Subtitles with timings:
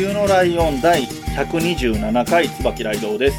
[0.00, 3.36] 冬のライオン第127回椿ライドウです。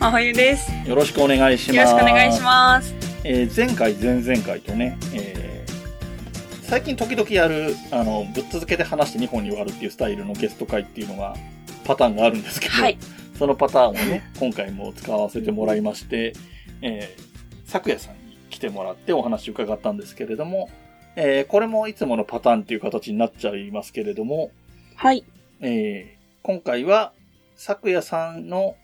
[0.00, 0.72] 真冬です。
[0.88, 1.76] よろしくお願いします。
[1.76, 2.94] よろしくお願いします。
[3.24, 11.36] えー前回、前々回とね、えー最近時々やる、あの、ぶっ続けて話して2本に割るっていうスタイルのゲスト会っていうのが、
[11.84, 12.96] パターンがあるんですけど、はい。
[13.38, 16.32] そのパターンをね、今回も使わせてもらいまして、
[16.80, 20.70] えー、昨夜さんに来てもらってお話を伺ったんですけれども、
[21.16, 24.52] えーこれもいつものパターンっていう形になっちゃいますけれども、
[24.96, 25.22] はい。
[25.60, 27.12] えー今回は、
[27.56, 28.74] 昨夜さんの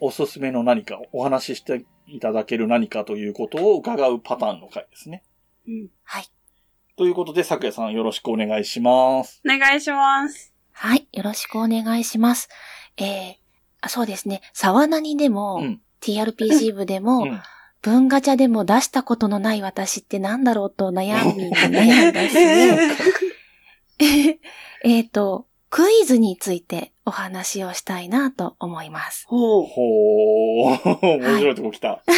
[0.00, 5.22] おすすめの何かをお話ししていただける何かということを伺うパターンの回ですね。
[5.68, 5.88] うん。
[6.02, 6.24] はい。
[6.96, 9.40] ということで、昨夜さんよろしくお願いします。
[9.46, 10.52] お願いします。
[10.72, 11.06] はい。
[11.12, 12.48] よろしくお願いします。
[12.96, 13.34] えー、
[13.82, 14.40] あそうですね。
[14.52, 17.40] 沢なにでも、うん TRPG 部でも、うん
[17.82, 22.36] 文ガチャでも出したことのない私ってなんだろうと悩みに悩んだし、
[24.84, 29.24] えっと、クイズについてお話をしたいなと思います。
[29.28, 29.62] ほう。
[29.62, 32.02] ほー、面白いとこ来た。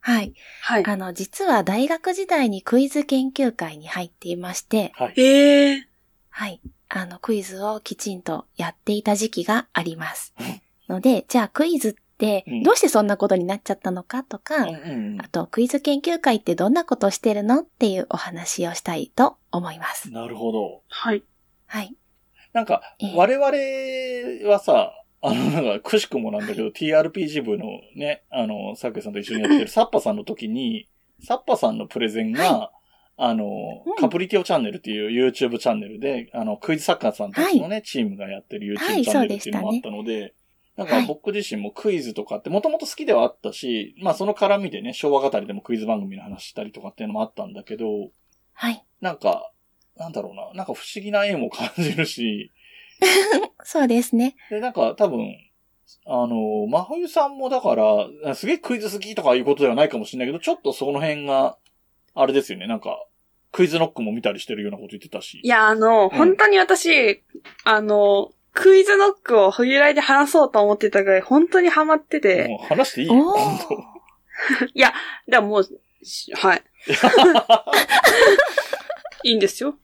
[0.00, 0.34] はい。
[0.60, 0.84] はい。
[0.84, 5.14] あの、実は大学時代にクイズ研究会に入っていまして、はい。
[5.16, 5.88] ええ
[6.30, 6.60] はい。
[6.88, 10.34] あの、クイズをきちんとやっていた時期があります。
[10.88, 20.10] ので、じゃあクイズってうん、どうしてそんなことになっちゃったのかとか、うんうんあと、クイズ研究会ってどんなことをしてるのっていうお話をしたいと思います。
[20.12, 20.82] なるほど。
[20.88, 21.22] はい。
[21.66, 21.96] はい。
[22.52, 24.92] なんかええ、我々はさ、
[25.24, 30.88] あの、なんか、くしくもなんだけど、TRPG 部のね、あの、サクヤさんと一緒にやってるサッパさんの時に、
[31.24, 32.72] サッパさんのプレゼンが、
[33.16, 33.96] あの、うん。
[33.96, 40.34] カプリティオチャンネルっていう YouTube チャンネルで、あの、クイズ作家さんたちのね、チームがやってる YouTube はいチャンネルっていうのもあったので、
[40.76, 41.06] なんかはい。
[41.06, 47.86] 僕自身もクイズとかってもともと好きではあったし、まあその絡みでね、昭和語りでもクイズ番組の話したりとかっていうのもあったんだけど、
[48.54, 48.84] はい。
[49.00, 49.51] なんか、
[49.96, 52.52] なんだろうな、なんか不思議な絵も感じるし、
[53.64, 54.36] そうですね。
[54.50, 55.36] で、なんか多分、
[56.06, 57.74] あの、真冬さんもだか
[58.24, 61.56] ら、すげえクイズ好きとかいうことではないかもしれないけど、ちょっとその辺が、
[62.14, 63.04] あれですよね、なんか、
[63.52, 65.40] クイズノックも見たりしてるようなこと言ってたし。
[65.42, 67.22] いや、あの、本当に私、
[67.64, 73.58] あの、クイズノックを冬来で話そうと思ってたぐらい、本当にハマってて、もう話していいよ、本
[74.74, 74.92] いや、
[75.28, 75.64] でももう、
[76.04, 76.62] しはい。
[79.24, 79.76] いいんですよ。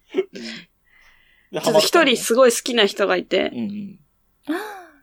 [1.53, 1.61] 当。
[1.61, 3.99] ちょっと一人すすごい好きな人がいてう、んうん。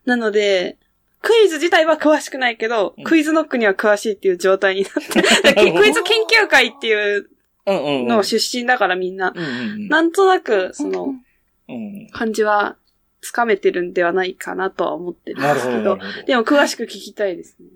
[0.06, 0.78] なので、
[1.22, 7.30] クイズ自体は詳しくないけど、うんクイズノックには詳しいっていう状態になって、 だからクイズ研究会っていう。
[7.68, 9.88] の出身だからみんな、うんうんうん。
[9.88, 11.16] なんとなく、その、
[11.68, 12.08] うん。
[12.12, 12.78] 感じは、
[13.22, 16.26] つかめてるんではないかなとは思ってるんですけど、なるほど。
[16.28, 17.70] でも詳しく聞きたいですね。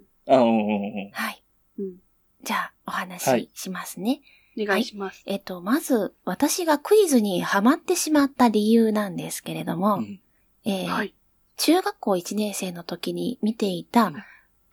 [1.11, 1.43] はい。
[1.79, 1.95] うん。
[2.43, 4.21] じゃあ、おはい話ししますね。
[4.57, 5.23] お願いします。
[5.25, 10.19] えっと、まず、私がクイズにハマってしまった理由なんですけれども、うん
[10.65, 11.13] えーはい。
[11.57, 14.15] 中学校1年生の時に見ていた、うん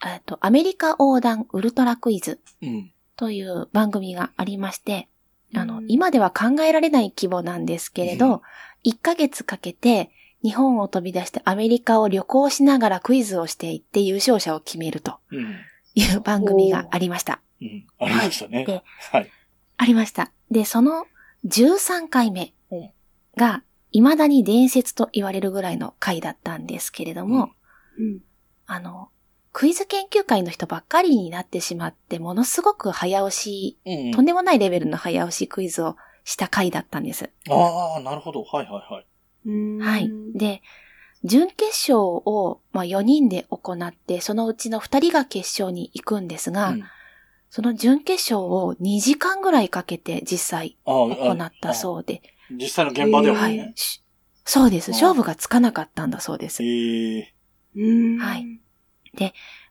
[0.04, 2.92] えっと、アメリカ横断ウルトラクイズうん。
[3.16, 5.08] という番組がありまして、
[5.54, 8.42] あのう、ん今では考えられない規模なんですけれうんど、
[8.84, 10.10] 1ヶ月かけて
[10.42, 15.56] 日本を飛び出してアメリカを旅行しながらクイズをしていって優勝者を決めるとうん。
[15.94, 17.40] いう番組がありました。
[17.62, 17.86] うん。
[17.98, 18.82] ありましたねで。
[19.12, 19.30] はい。
[19.76, 20.32] ありました。
[20.50, 21.06] で、その
[21.46, 22.90] 13回目うん
[23.36, 27.50] が、未だに伝説と言われるぐらいの回だったんですけれども、
[27.98, 28.20] うん。
[28.66, 29.10] あの、
[29.52, 37.30] クイズ研究会の人ばっかりになってしまって、ものすごく早押し、うんとんでもないレベルの早押しクイズをした回だったんです。
[37.48, 38.42] ああ、なるほど。
[38.42, 39.06] はいはいはい。
[39.46, 40.10] うんはい。
[40.34, 40.62] で、
[41.24, 46.84] 準決勝を、まあ、4人で行って、そのうちの2人が決勝に行くんですが、うん
[47.50, 52.54] その準決勝を2時間ぐらいかけて実際あ行ったそうで、う。
[52.54, 53.80] 実際の現場でははねい。。
[53.80, 54.02] し
[54.44, 54.90] そうです。
[54.90, 56.62] うん勝負がつかなかったんだそうです。
[56.62, 57.34] ええ。
[57.76, 58.46] うんはい。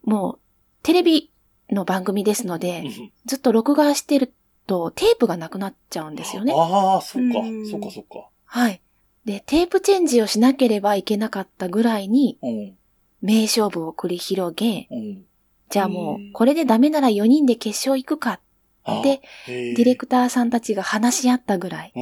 [0.04, 0.39] もう、
[0.83, 1.31] テレビ
[1.72, 4.33] の番組ですので、うんずっと録画してる
[4.68, 6.54] とテープがなくなっちゃうんですよね。
[6.56, 7.45] ああ、そっかう。
[7.51, 8.30] んそっかそっか。
[8.45, 8.81] はい。
[9.25, 12.78] で、テープチェンジをしなければいけなかったぐらいにうん。
[13.21, 15.25] 名勝負を繰り広げ、うん。
[15.70, 18.40] じゃあもうこれでダメなら4人で決勝行くかっ
[18.86, 21.94] あで、デディレクターさんたちが話し合ったぐらい。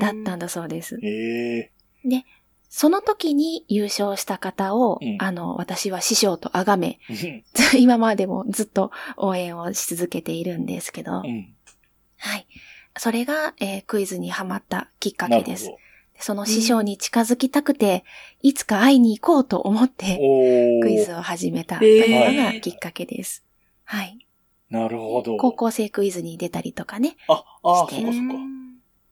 [0.00, 0.98] だったんだそうです。
[1.02, 1.70] え
[2.06, 2.24] え
[2.68, 7.44] その時に優勝した方を、うんあの、私は師匠と崇め、うん
[7.78, 11.54] 今までもずっと応援をし続けているんですけど、うん。
[12.18, 12.46] はい。
[12.96, 15.70] それが、えークイズにハマったきっかなるほけです。
[16.16, 16.22] ど。
[16.22, 18.04] その師匠に近づきたくて、
[18.42, 20.18] いつか会いに行こうと思って、
[20.82, 23.44] クイズを始めたというのがきっかけです。
[23.84, 24.18] はい。
[24.70, 25.36] なるほど。
[25.36, 27.16] 高校生クイズに出たりとかね。
[27.28, 28.54] あ、ああ、そっかそっか。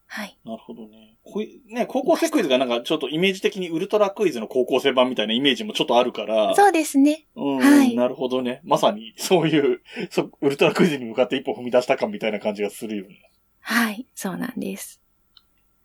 [0.07, 0.39] はい。
[0.45, 1.17] なるほどね。
[1.25, 6.55] こいね、高校生クイズがなんかちょっとイメージ的にウルトラクイズの高校生版みたいなイメージもちょっとあるから。
[6.55, 7.27] そうですね。
[7.37, 8.61] うん、はいなるほどね。
[8.65, 13.31] まさにそういう、そう、ウルトラクイズに向かって一歩踏み出したかみたいな感じがするよね。
[13.61, 14.07] はい。
[14.15, 15.02] そうなんです。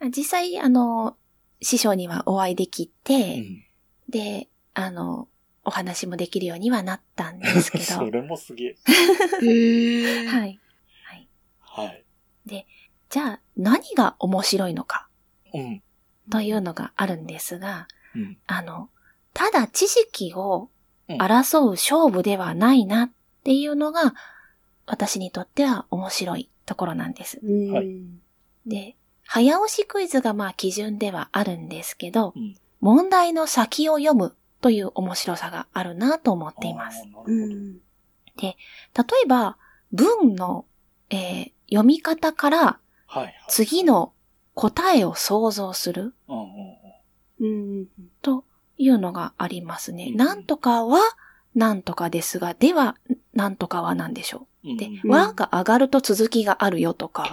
[0.06, 1.18] 実際、あの、
[1.62, 3.64] 師匠にはお会いできて、うん。
[4.10, 5.28] で、あの、
[5.64, 8.10] お話もできるようにはなったんですけそど。
[8.12, 8.76] れもすげえ。
[9.42, 10.28] へー。
[10.30, 10.60] はい。
[11.60, 12.04] はい。
[13.10, 15.08] じゃあ、何が面白いのか
[15.54, 15.82] うん。
[16.30, 18.38] というのがあるんですが、うん。
[18.48, 18.90] あの、
[19.34, 20.70] ただ知識を
[21.10, 23.12] うん争う勝負ではないなっ
[23.46, 24.14] ていうのが、
[24.86, 27.40] 私にとっては面白いところなんです。
[27.42, 27.88] うんはい
[28.66, 28.98] で、
[29.28, 37.02] 早押しクイズがまあ基準ではあるんですけど、うん問題の先を読むという面白さがあるなと思っています。
[37.02, 37.78] あーなるほどうん。
[38.40, 38.56] 例
[39.24, 39.58] えば、
[39.92, 40.66] 文の、
[41.10, 42.80] えー読み方から。
[43.48, 44.14] 次の
[44.54, 46.14] 答えを想像する。
[48.22, 48.44] と
[48.78, 50.10] いうのがありますね。
[50.12, 51.00] うんなんとかは、
[51.56, 52.96] なんとかですが、では、
[53.34, 54.78] なんとかは何でしょう。
[54.78, 57.32] で和が上がると続きがあるよとか、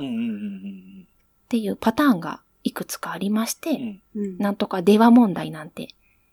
[1.59, 4.25] っうんうんうんていうパターンがいくつかありまして、うんうん。
[4.25, 4.39] うん。
[4.39, 5.89] なんとかでは問題なんて。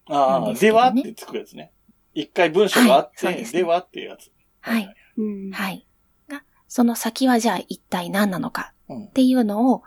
[0.07, 1.71] なんああ、ではってつくやつね。
[2.13, 4.31] 一回文章があって、はいですねではっていうやつ。
[4.62, 4.95] はい。
[5.18, 5.51] うん。
[5.51, 5.85] はい。
[6.27, 9.83] が、その先はじゃあ一体何なのかうんっていうのを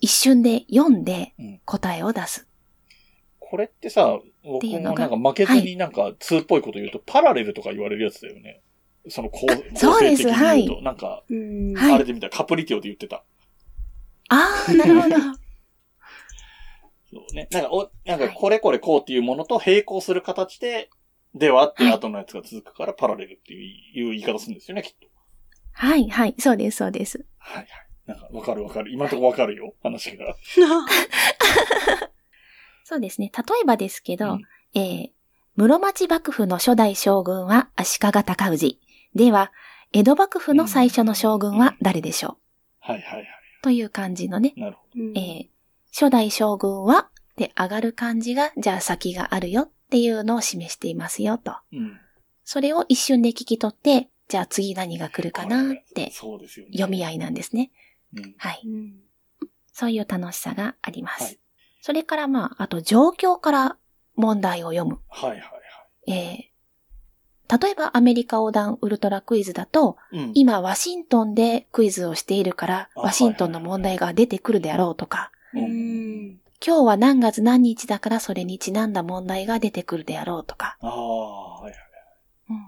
[0.00, 2.46] 一瞬で読んでうん答えを出す。
[3.38, 8.60] これってさ、僕もなんか負けずになんか通っぽいこと言うと、パラレルとか言われるやつだよね。
[9.08, 9.46] その構
[9.76, 11.74] そうです構成的に言うと、はいなんか、うん。
[11.74, 13.22] はいあれで見たらカプリティオで言ってた。
[14.28, 15.16] ああ、なるほど。
[17.12, 17.48] そうね。
[17.50, 20.90] なんか、お、なんかはいこれこれこうっていうものと並行する形で、
[21.34, 23.60] ではっていう後のやつが続くから、パラレルっていう
[23.98, 25.06] いう言い方するんですよね、きっと。
[25.72, 26.34] はい、はい。
[26.38, 27.26] そうです、そうです。
[27.38, 27.68] はいはい。
[28.06, 28.92] なんか、わかるわかる。
[28.92, 30.34] 今のところわかるよ、話が。
[32.84, 33.30] そうですね。
[33.36, 34.42] 例えばですけど、うん
[34.74, 35.10] えー、
[35.56, 38.80] 室町幕府の初代将軍は足利尊氏。
[39.14, 39.52] では、
[39.92, 43.26] 江戸幕府の最初の将軍は誰でしょう、はいはいはい。
[43.66, 45.48] という感じのね、なるほうんえー、
[45.92, 51.50] 初代将軍はで上がる感じが、じゃあ先があるよっていうのを示していますよと。
[51.72, 51.78] ど。
[51.78, 52.00] うん。
[52.44, 56.72] それを一瞬で聞き取って、じゃあ次何が来るかなってそうですよね。
[56.74, 57.72] 読み合いなんですね。
[58.14, 58.34] うん。
[58.38, 58.62] はい。
[58.64, 59.00] うん。
[59.72, 61.24] そういう楽しさがあります。
[61.24, 61.38] はい
[61.82, 63.76] それからまあ、あと状況から
[64.16, 64.98] 問題を読む。
[65.08, 65.46] はいはいは
[66.08, 66.44] えー、
[67.48, 70.18] 例えばアメリカ横断ウルトラクイズだと、い。
[70.18, 70.30] うん。
[70.34, 76.40] 今ワシントンでクイズをしているから、あワシントンの問題が出てくるであろうとか、ううんん。
[76.64, 81.80] 今日は何月何日だからそれにちなんだ問題が出てくるであろうとか、ああ、はいはい。
[82.50, 82.64] うん、っ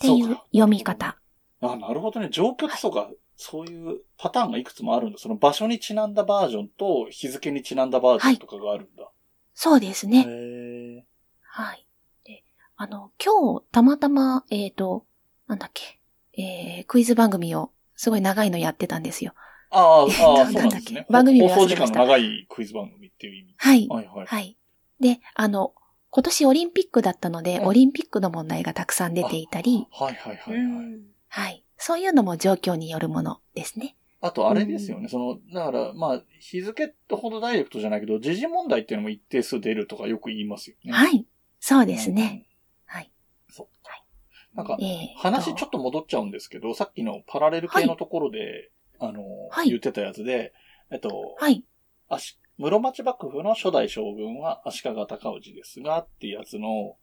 [0.00, 1.16] ていう読み方。
[1.60, 2.28] あ、なるほどね。
[2.30, 5.18] 状況ってそうか、そういうパターンがいくつもあるんだ。
[5.18, 9.08] その場所にちなんだバージョンと日付にちなんだバージョンとかがあるんだ。
[9.54, 10.24] そうですね。
[10.26, 11.04] へ
[11.42, 11.87] はい。
[12.78, 15.04] で、あの、今日、たまたま、えっ、と、
[15.46, 16.00] なんだっけ、
[16.40, 19.32] えー、クイズ番組を、すごい長いのやってたんですよ。
[19.72, 21.04] ーああ、ああ、 なそうなんなんだっですね。
[21.06, 23.54] け番組名放送時忘れました間の長いクイズ番組っていう意味。
[23.56, 23.88] はい。
[23.88, 24.26] はいはい。
[24.26, 24.56] はい。
[25.00, 25.74] で、あの、
[26.10, 30.56] 今年オリンピックだったので、うんオリンピックの問題がたくさん出ていたり、はいはいはい、
[31.28, 31.64] はい。
[31.76, 33.96] そういうのも状況によるものですね。
[34.20, 35.08] あとあれですよね。
[35.08, 40.92] その、だから、まあ、日付ってほどダイレクトじゃないけど、時事問題っていうのも一定数出るとかよく言いますよね。
[40.92, 41.26] はい。
[41.60, 42.47] そういですね。。
[44.54, 44.76] なんか、
[45.16, 49.68] 話ちょっと戻っちゃうんですけど、さっきのパラレル系のところで、あの、はい。
[49.68, 50.52] 言ってたやつで、
[50.90, 51.64] えっと、はい。
[52.08, 56.96] 足室町幕府の初代将軍は足利尊氏ですが、っていうやつの、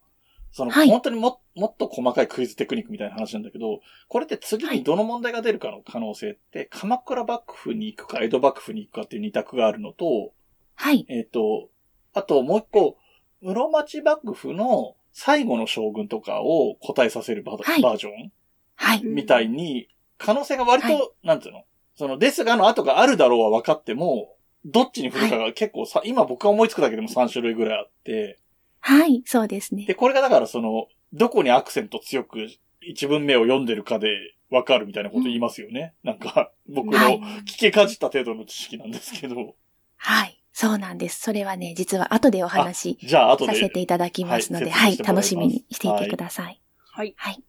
[0.52, 0.90] その、はい。
[0.90, 10.32] 本当にももっと細かいクイズテクニックみたいな話なんだけど、これって次にどの問題が出るかの可能性って、鎌倉幕府に行くか江戸幕府に行くかっていう二択があるのと、
[10.74, 11.06] はい。
[11.08, 11.70] えっ、と、
[12.12, 12.98] あともう一個、
[13.40, 18.30] 室町幕府の最後の将軍とかを答えさせるバ,、はいバージョン？
[18.74, 19.02] はい。
[19.02, 21.64] うんみたいに、可能性が割と、はいなんていうの？
[21.96, 28.38] その、ですがの後があるだろうは分かっても、どっちに振るかが結構さ、今僕が思いつくだけでも3種類ぐらいあって、
[28.80, 29.22] はい。
[29.24, 29.94] そうですねで、。
[29.94, 32.48] これがだからその、どこにアクセント強く
[32.82, 34.08] 一文目を読んでるかで
[34.50, 35.94] わかるみたいなこと言いますよね。
[36.04, 39.54] なんか、僕のはい聞けかじった程度の知識なんですけど。
[39.96, 40.35] はい。
[40.58, 41.20] そうなんです。
[41.20, 43.52] それはね、実は後でお話しじゃあ、後で。
[43.52, 46.62] させていただきますので、ははい楽しみにしていてください。
[46.92, 47.12] はい。
[47.18, 47.42] はい。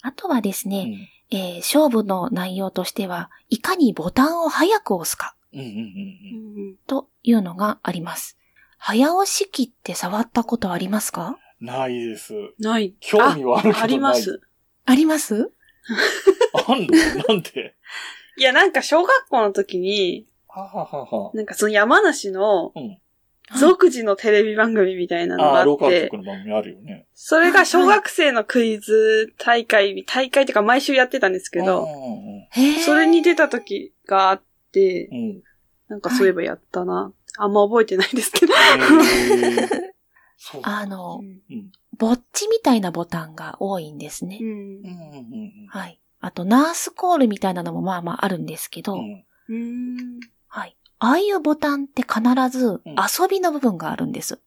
[0.00, 6.76] あとはですね、うんえー勝負の内容としては、いかにボタンを早く押すかうんうんうんうん。
[6.86, 8.38] というのがあります。
[8.78, 11.36] 早押し機って触ったことありますか？
[11.60, 12.32] ないです。
[12.58, 12.94] ない。
[13.00, 13.82] 興味はあるけどない。
[13.82, 14.40] あります。
[14.86, 15.52] あります？
[16.66, 17.24] あんの？
[17.28, 17.74] なんで？
[18.38, 20.26] いや、なんか小学校の時に、
[20.60, 21.30] はははは。
[21.34, 22.98] なんかその山梨のうん。
[23.60, 27.06] 独自のテレビ番組みたいなのがああ、あローカルって局、の番組あるよね。
[27.14, 31.86] それが小学生のクイズ大会、大会っていうか毎週やってたんですけど、
[32.84, 35.42] それに出た時があってう、んうん。
[35.88, 37.12] なんかそういえばやったな。
[37.38, 38.54] あんま覚えてないですけど。
[40.62, 41.70] あのう、んうん。
[41.96, 44.38] ぼっちみたいなボタンが多いんですね。
[44.40, 46.00] うんうんうんうんはい。
[46.20, 48.96] あと、ナースコールみたいなのもまあまああるんですけど、
[49.48, 50.18] うん。
[50.98, 54.40] ああいうボタンって必ず遊びの部分があるんです。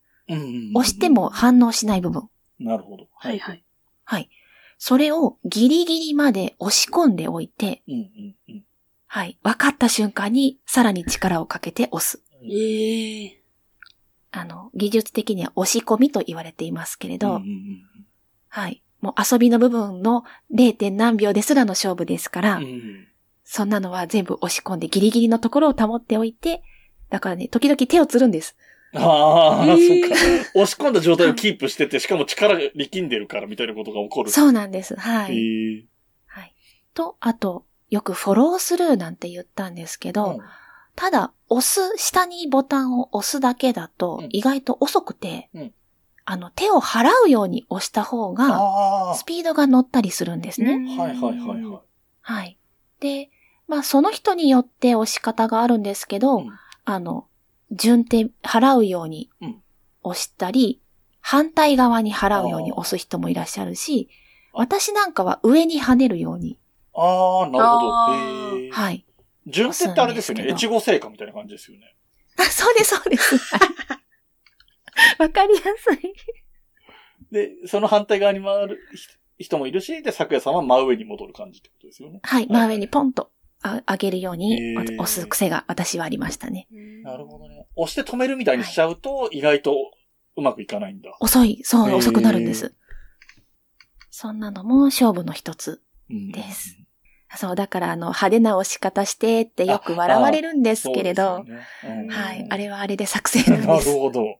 [0.76, 2.30] 押しても反応しない部分。
[2.60, 3.08] なるほど。
[3.16, 3.64] はいはい。
[4.04, 4.30] はい。
[4.78, 8.64] それをギリギリまで押し込んでおいて、うんうんうん。
[9.08, 9.38] はい。
[9.44, 12.24] 分かった瞬間にさらに力をかけて押す。
[12.44, 13.42] ええ
[14.32, 18.06] あの、技術的には押し込みと言われていますけれど、うんうんうん
[18.48, 18.84] はい。
[19.02, 20.92] もう遊びの部分の 0.
[20.92, 23.08] 何秒ですらの勝負ですから、うん
[23.52, 26.62] そんなのは全部押し込んでギリギリのところを保っておいて、
[27.10, 28.56] だからね、時々手をつるんです。
[28.94, 30.10] ああ、へーそっ
[30.44, 30.50] か。
[30.54, 34.30] 押し込んだ状態をキープしてて、しかも力が力んでるからみたいなことが起こる。
[34.30, 34.96] そうなんです。
[34.96, 35.80] はへい。
[35.80, 35.86] ー
[36.28, 36.54] はい。
[36.94, 40.40] と、あと、よくフォロースルーなんて言ったんですけど、うん
[40.96, 45.74] ただ、押す、下にボタンを押すだけだとうん意外と遅くて、うん
[46.26, 50.80] あの、手を払うように押した方が、あスピードが乗ったりするんですね。
[51.00, 51.02] あ。
[51.02, 51.82] はいはいはいはい。
[52.22, 52.60] はい。
[53.00, 53.32] で、
[53.70, 57.28] まあ、その人によって押し方があるんですけど、うんあの、
[57.72, 59.62] 順手払うようにうん
[60.02, 60.82] 押したり、
[61.22, 64.10] 反対側に払うように押す人もいらっしゃるし、
[64.54, 66.58] 私なんかは上に跳ねるように、
[66.96, 68.72] ああ、なるほど。
[68.72, 69.06] はい。
[69.46, 70.48] 順手ってあれですよね。
[70.48, 71.96] 越後製菓みたいな感じですよね。
[72.38, 73.36] あ、 そうです、そうです。
[75.20, 76.14] わかりやすい。
[77.32, 78.80] で、その反対側に回る
[79.38, 82.22] 人もいるし、で、昨夜さんは真上に戻る感じってことですよね。
[82.24, 83.32] はい、真上にポンと
[83.62, 86.68] あ上げるように押す癖が私はありましたね。
[87.04, 87.68] なるほどね。
[87.76, 89.76] 押して止めるみたいにしちゃうと、意外と
[90.36, 91.16] うまくいかないんだ。
[91.20, 92.74] 遅い、そう、遅くなるんです。
[94.10, 95.82] そんなのも勝負の一つ。
[96.10, 96.78] うんです
[97.38, 103.94] そう、だからあの、派手な押し方してってよく笑われるんですけれど、ねうんはい、あれはあれで作戦なんです。
[103.94, 104.22] ほど。
[104.22, 104.40] なる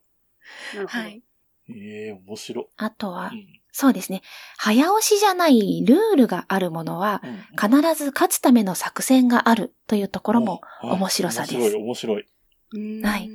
[0.72, 1.22] ほどはい。
[1.68, 2.66] ええ面白い。
[2.76, 4.22] あとはう、んそうですね、
[4.56, 12.26] 早押しじゃないルールがあるものは、うん必ず勝つための作戦があるというところも、はい面白さです面白い、面白い。
[12.74, 13.30] うんはい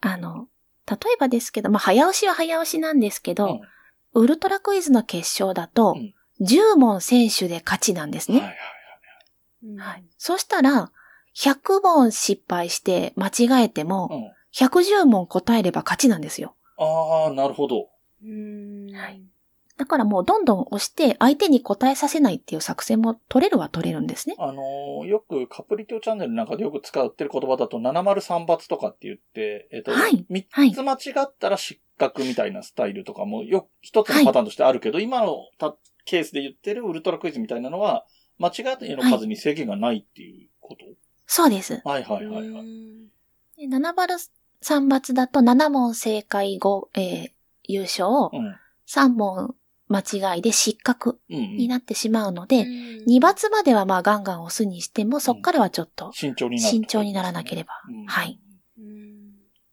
[0.00, 0.48] あの、
[0.86, 3.60] 例えばですけど、まあ、早押しは早押しなんですけど、
[4.14, 8.56] ウルトラクイズの決勝だとうん、10問選手で勝ちなんですうんはいね。
[9.78, 10.04] はいはい。
[10.16, 10.90] そしたら、
[11.36, 14.18] 100問失敗して間違えても、はい。
[14.18, 16.56] うん110問答えれば勝ちなんですよ。
[16.76, 17.88] ああ、なるほど。
[18.20, 19.22] うんはい
[19.80, 24.34] だからもうどんどん押して相手に答えさせないっていう作戦も取れるは取れるんですね。
[24.38, 38.04] あのーよくカプリティオチャンネルなんかでよく使ってる言葉だと703罰とかって言って、えっ、と、はい3はいつ間違ったら失格みたいなスタイルとかもよく一つのパターンとしてあるけど、今のたケースで言ってるウルトラクイズみたいなのは、
[38.38, 40.84] 間違いの数に制限がないっていうこと、
[41.26, 41.80] そうです。
[41.86, 43.66] はい、はいはいはいはい。
[43.66, 44.16] で7バル
[44.62, 47.30] 3罰だと7問正解後、えー
[47.70, 48.56] 優勝、うん。
[48.88, 49.54] 3問
[49.90, 51.56] 間違いで失格うん、うん。
[51.56, 58.40] になってしまうので、2罰まではまあガンガン押すにしても、そっからはちょっと慎重になる、慎重にならなければ、うんはい。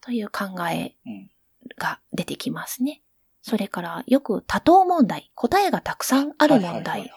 [0.01, 1.29] という考えうん。
[1.77, 3.03] が出てきますね。
[3.41, 7.11] それからよく多答問題、答えがたくさんある問題はい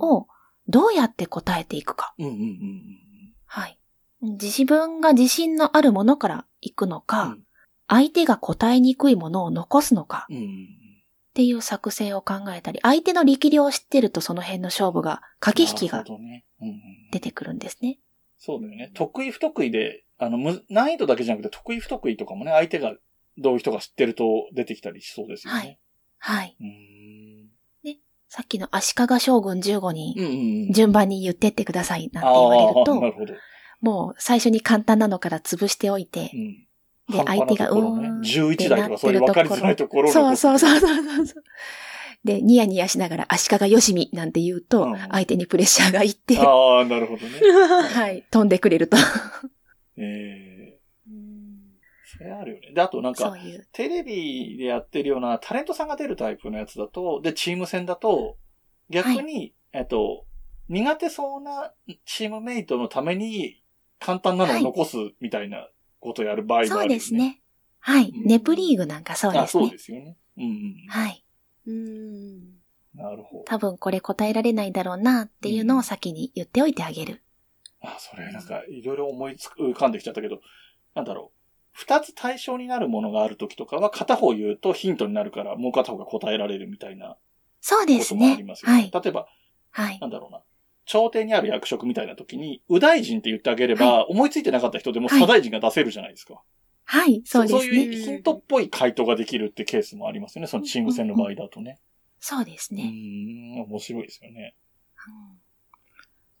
[0.00, 0.26] を
[0.68, 2.14] どうやって答えていくか。
[3.46, 3.78] はい。
[4.20, 7.02] 自分が自信のあるものから行くのうん。
[7.02, 7.36] か、
[7.88, 10.68] 相手が答えにくいものを残すのかうんうんうん。
[11.32, 16.04] っていう作戦を考えたり、相手の力量を知ってるとその辺の勝負が、駆け引きが。
[17.10, 17.98] 出てくるんですね。
[18.38, 18.90] そうだよね。
[18.92, 22.94] 得意不得意で、あの、む難易度だけじゃなくて得意不得意とかもね、相手が
[23.38, 25.78] どういう人が知ってると出てきたりしそうですよね。
[26.18, 26.56] はい。
[26.60, 27.32] うーん。
[28.28, 30.72] さっきの足利将軍15人。
[30.72, 32.94] 順番に言ってってくださいなんてあ言われると。
[33.82, 36.66] もう最初に簡単なのから潰しておいてう、ん。
[37.12, 41.44] で相手がうーん11台とかそういう分かりづらいところのそうそうそうそうそう。
[42.24, 47.40] で、ニヤニヤしながら足利よしみなんて言うとうん、相手にプレッシャーがいって、ああ、なるほどね。
[47.94, 48.96] はい、飛んでくれると。
[49.96, 50.02] え
[50.38, 50.78] え
[52.04, 52.72] それあるよね。
[52.72, 53.34] で、あとなんか。
[53.72, 58.36] テレビでやってるようなタレントさんが出るタイプのやつだと、で、チーム戦だと、
[58.88, 60.26] 逆に、えっと、
[60.68, 61.72] 苦手そうな
[62.04, 63.62] チームメイトのために
[63.98, 65.68] 簡単なのを残すみたいな
[66.02, 66.94] ことをやる場合があるよ、そうね。
[66.94, 67.40] ですね。
[67.78, 68.10] はい。
[68.14, 69.70] うんネプリーグなんかそうであ、そうすね。
[69.72, 70.16] ですよね。
[70.36, 70.74] うんうん。
[70.88, 71.24] はい。
[71.66, 72.40] うん。
[72.94, 73.44] なるほど。
[73.44, 77.22] 多分これ答えられないだろうなっていうのを先に言っておいてあげる。
[77.80, 80.40] あ、それなんか、いろいろ思いつく、浮かんできちゃったけど、
[80.94, 81.38] なんだろう。
[81.72, 87.16] 二つ対象になるものがあるときとかは、片方言うとヒントになるから、もう片方が答えられるみたいな
[87.60, 88.56] そうこですねともありま。
[88.56, 88.74] すよね。
[88.74, 89.02] はい。
[89.02, 89.26] 例えば、
[89.70, 90.06] はいな。
[90.06, 90.42] んだろうな。
[90.84, 96.42] 朝廷にある役職みたいな時に、右大臣って言ってあげれば、思いついてなかった人でもはい左大臣が出せるじゃないですか。
[96.84, 97.22] はい。
[97.24, 97.96] そうですそういね。
[97.96, 100.48] うヒントっぽい回答ができるってケースもありますよね。
[100.48, 101.78] そのチーム戦の場合だとね。
[102.20, 102.90] そうですね。
[102.90, 104.54] ん、面白いですよね。
[105.06, 105.38] うん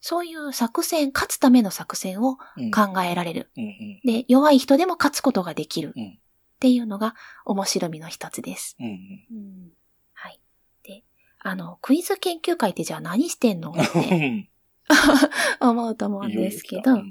[0.04, 2.70] そういう作戦、勝つための作戦をうん。
[2.72, 3.50] 考えられる。
[3.56, 4.00] うんうん。
[4.04, 5.92] で、弱い人でも勝つことができる。
[5.96, 6.18] うん
[6.56, 8.76] っていうのが面白みの一つです。
[8.78, 8.90] うんう
[9.34, 9.72] ん。
[11.44, 13.72] あの、クイズ研究会ってじゃあ何してんの？
[13.72, 14.48] って
[15.60, 17.02] 思うと思うんですけど、は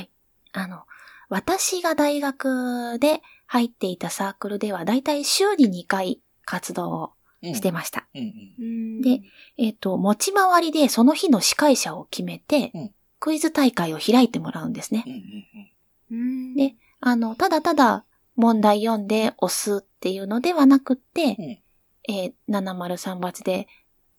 [0.00, 0.10] い。
[0.52, 0.82] あの、
[1.28, 8.06] 私が大学で入っていたサークルでは、だいたい週に2回活動をしてました。
[8.14, 8.28] うんうん。
[8.58, 8.64] う
[8.98, 9.20] んで、
[9.58, 12.90] えっ、と、持ち回りでその日の司会者を決めて、うん
[13.24, 15.02] クイズ大会を開いてもらうんですね。
[16.54, 18.04] であの、ただただ
[18.36, 21.58] 問題読んで押すっていうのではなくって、うん
[22.08, 23.66] えー703罰で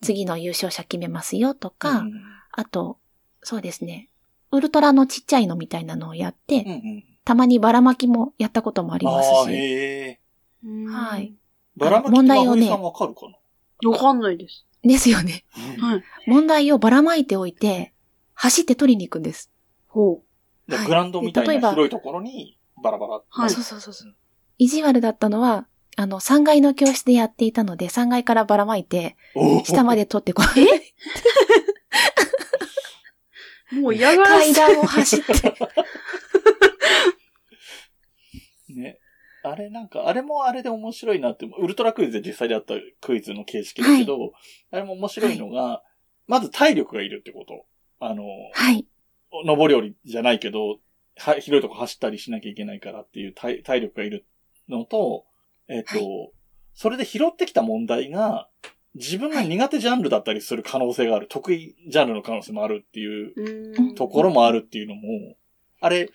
[0.02, 1.74] 次の優勝者決めますよとうん。
[1.78, 2.12] か、うん
[2.58, 2.98] あと、
[3.42, 4.08] そうですね、
[4.50, 7.04] ウルトラのちっちゃいのみたいなのをやって、うんうん。
[7.24, 10.20] たまにばらまきもやったこともありますああ、し、へ
[10.88, 11.34] はい。
[11.76, 13.26] バラマキ問題をねわかるか
[13.86, 14.64] わかんないです。
[14.82, 15.44] ですよね。
[15.78, 16.02] なはい。
[16.26, 17.92] 問題をばらまいておいて、
[18.34, 19.50] 走って取りに行くんです。
[19.88, 20.22] ほはい
[20.68, 23.22] でグラウンドみたい例えばな広いところにバラバラ。
[23.28, 24.14] はいそうそうそうそう。
[24.58, 29.16] 意地悪だったのは、あの、3階の教室でやっていたので、3階からばらまいて、
[29.64, 30.46] 下まで取ってこい。
[33.78, 33.80] う。
[33.80, 34.52] もう嫌がらせ。
[34.52, 35.32] 階段を走って。
[38.74, 39.00] ね。
[39.42, 44.32] あれなんか、あれもあれで面白いなって、ウルトラクイズで実際であったクイズの形式だけど、
[44.70, 45.82] あれも面白いのが、
[46.26, 47.64] まず体力がいるってこと。
[48.00, 48.86] あの、はい。
[49.46, 50.80] 上り下りじゃないけど、
[51.16, 54.26] は広いとこ走ったりしなきゃいけないからっていう体体力がいる
[54.68, 55.24] のと、
[55.68, 56.28] えっ、と、は
[56.74, 58.48] それで拾ってきた問題が、
[58.94, 63.32] 自分が苦手ジャンルだったりする可能性がある、得意ジャンルの可能性もあるっていう
[63.78, 65.36] うんところもあるっていうのも、
[65.80, 66.10] あれ、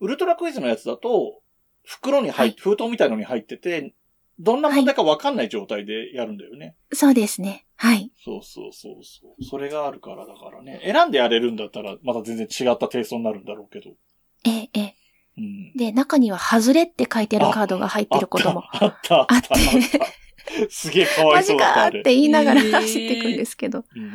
[0.00, 1.40] ウルトラクイズのやつだと、
[1.84, 3.94] 袋に入っはい封筒みたいのに入ってて、
[4.38, 6.76] どんな問題かわかんない状態でやるんだよね。
[6.92, 7.66] そうですね。
[7.76, 8.12] はい。
[8.24, 9.44] そうそうそうそう。
[9.44, 10.80] それがあるからだからね。
[10.84, 13.90] 選んでやれるんだったら、また全然違ったテイストになるんだろうけど。
[14.44, 14.94] ええ、ええ。
[15.38, 15.72] うん。
[15.76, 18.64] で、中には、外れって書いてあるカードが入ってることも。
[18.72, 19.54] あった、あった、あった。
[19.54, 19.58] あ
[20.64, 21.98] っすげえかわマジいそうだった、あれ。
[21.98, 22.72] かって言いながら走
[23.04, 23.84] っていくんですけど。
[23.94, 24.12] うん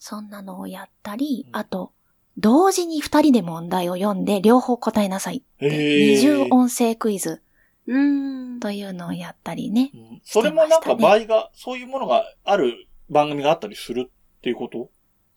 [0.00, 1.92] そんなのをやったりう、んあと、
[2.38, 5.68] 同時に二人で問題を読んで両方答えなさいって。
[5.68, 7.42] 二重音声クイズ
[7.86, 8.60] うん。
[8.60, 9.90] というのをやったりね。
[9.92, 14.88] うんそれもなんか場合が、そういうものがある番組があったりするっていうこと？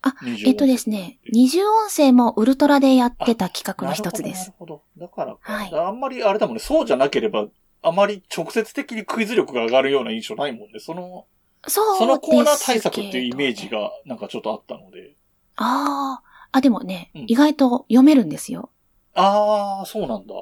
[0.04, 4.40] あ、えっとですね、二重音声もウルトラでやってた企画の一つです。
[4.40, 4.82] なるほど。
[4.98, 7.46] だからか、はいあんまりあれだもんね、そうじゃなければ、
[7.84, 10.80] あまり直接的にクイズ力が上がるような印象ないもんね。
[10.80, 11.26] その、
[11.68, 13.70] そうそのコーナー対策っていうイメージ。
[13.70, 15.16] がなんかちょっとあったので。
[15.56, 18.72] ああ、あ、でもね、うん意外と読めるんですよ。
[19.14, 20.34] あー、そうなんだ。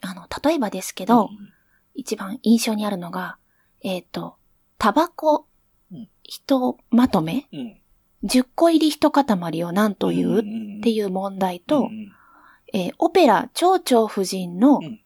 [0.00, 1.28] あの、例えばですけど、
[1.94, 3.36] 一番印象にあるのが、
[3.82, 4.36] えっ、と、
[4.78, 5.46] タバコ
[5.90, 7.76] うん、ひとまとめ、うん。
[8.22, 8.28] うん。
[8.28, 12.12] 10個入り一塊を何という、んっていう問題と、うんうん
[12.74, 15.00] えーオペラ、蝶々夫人のうん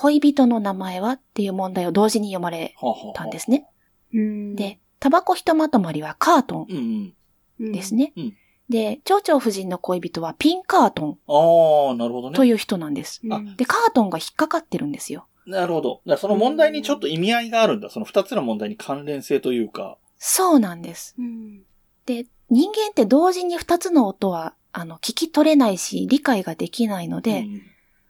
[0.00, 2.76] 恋人の名前はっていう問題を同時に読まれ
[3.14, 3.66] たんですね。
[4.14, 4.54] うん。
[4.54, 7.14] で、タバコひとまとまりはカートン
[7.58, 7.96] です。
[7.96, 8.12] ね。
[8.16, 8.36] うん
[8.68, 12.36] で、蝶々夫人の恋人はピンカートンあー、なるほどね。
[12.36, 13.22] という人なんです。
[13.56, 15.26] で、カートンが引っかかってるんですよ。
[15.46, 16.02] なるほど。
[16.18, 17.88] その問題にちょっと意味合いがあるんだ。
[17.88, 19.96] その二つの問題に関連性というか。
[20.18, 21.14] そうなんです。
[21.18, 21.62] うん。
[22.08, 27.62] で、人間って同時に二つの音は、あの、聞き取れないし、理解ができないので、うん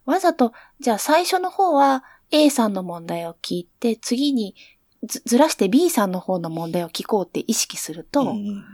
[0.06, 4.54] わざと、じゃあ最初の方は A さんの問題を聞いて、次に
[5.02, 8.64] ずずらして B さんの方の問題を聞こうって意識すると、うんうん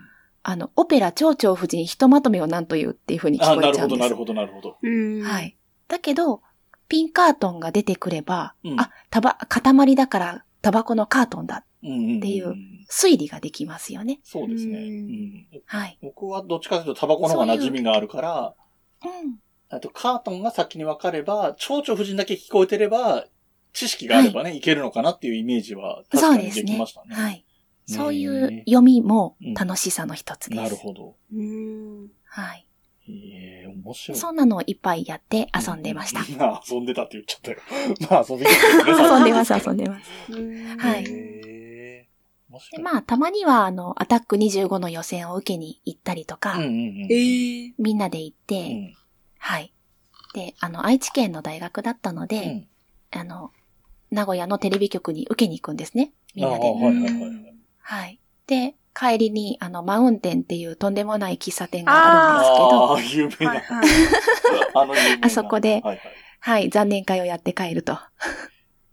[0.45, 3.99] あの、オペラ蝶々夫人ひとまとめを何というっていう風に聞あ、こなるほど、えちゃうんです。
[3.99, 4.77] なるほど、なるほど。
[4.81, 5.23] うん。
[5.23, 5.57] はい。
[5.89, 6.43] だけど、
[6.87, 12.55] ピンカートンが出てくれば、うんあ、たば、塊だからタバコのカートンだっていう
[12.91, 14.21] 推理ができますよね。
[14.25, 14.79] そうですね。
[14.79, 15.99] うんうんはい。
[16.03, 18.55] 僕はどっちかというとタバコの方が馴染みがあるから、
[19.05, 19.37] うん。
[19.69, 23.27] あとカートンが先に分かれば、蝶々夫人だけ聞こえてれば、
[23.73, 27.05] 知識があればね、い、けるのかなっていうイメージは確かにそうできました。
[27.05, 27.15] ね。
[27.15, 27.33] はい。
[27.33, 27.45] ね
[27.87, 30.63] そういう読みもうん楽しさの一つです。
[30.63, 31.17] なるほど。
[31.35, 32.09] うん。
[32.25, 32.67] はい。
[33.09, 34.19] ええ面白い。
[34.19, 36.21] そんなのをいっぱいやって遊んでました。
[36.21, 36.37] うん。
[36.39, 37.59] まあ、遊んでたって言っちゃったよ。
[38.11, 38.47] まあ、遊んで。
[38.89, 40.11] 遊んでます、遊んでます。
[40.31, 41.54] うんはい
[42.71, 42.83] で、い。
[42.83, 46.71] まあ、たまには、あの、アタック25の予選を受けに行ったりとか、うんうんう
[47.07, 47.13] ん。
[47.13, 47.75] ええ。
[47.79, 48.95] みんなで行って、うん
[49.39, 49.75] はい。
[50.33, 52.69] で、あの、愛知県の大学だったので、うん
[53.21, 53.53] あの、
[54.11, 56.13] 名古屋のテレビ局に受けに行くんですね。
[56.35, 56.67] みんなで。
[56.67, 57.55] はいはいはいはい。
[57.79, 58.21] はい。
[58.47, 63.53] で、帰りに、あの、マウンテンっていうとんでもない喫茶店があるんですけど、ああ、有名な。
[63.53, 63.89] はいはい。
[64.75, 65.99] あの有名なあそこではいはい。
[66.41, 67.99] はい、残念会をやって帰ると。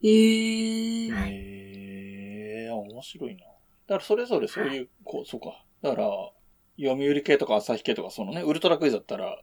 [0.04, 1.12] ええ。
[1.12, 3.50] はいへえ、面白いな。
[3.91, 5.65] だからそれぞれそういう、こう、そうか。
[5.82, 6.08] だから、
[6.80, 9.38] 読売系とか朝日系とか、そのね、ウルトラクイズだったら、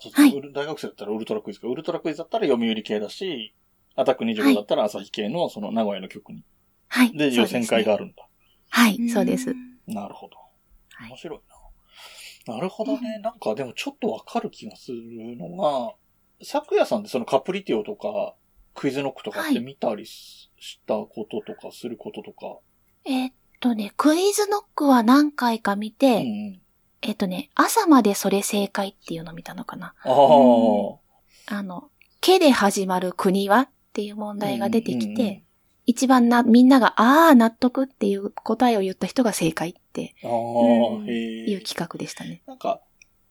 [0.00, 3.54] そうはい大学生だったらウルトラクイズか、ウルトラクイズだったら読売系だし、
[3.94, 6.42] アタック25だったら朝日系のその名古屋の局に。
[6.88, 7.16] はい。
[7.16, 8.26] で、予選会があるんだ。
[8.70, 9.54] はい、そうです。。
[9.86, 10.36] なるほど。
[10.94, 11.40] はい面白い
[12.48, 12.54] な。
[12.54, 13.20] なるほどね。
[13.20, 15.94] なんかでもちょっとわかる気がするのが、
[16.42, 18.34] 昨夜さんってそのカプリティオとか、
[18.74, 22.58] クイズノックとかって見たりししたこととか、することとか。
[23.04, 26.20] えーっとね、クイズノックは何回か見て、うんう
[26.50, 26.60] ん。
[27.04, 29.94] えーっとね、朝までそれ正解っていうの見たのかな。
[30.04, 31.56] ああ。
[31.56, 35.42] あの、けで始まる国はっていう問題が出てきて、うんうんうん
[35.84, 40.14] 一番な、みんなが、ああ、納得っていう答えを言った人が正解って。
[40.24, 42.40] いう企画でしたね。
[42.46, 42.80] なんか、